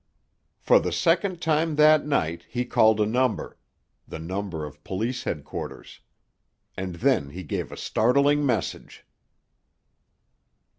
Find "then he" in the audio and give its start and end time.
6.95-7.43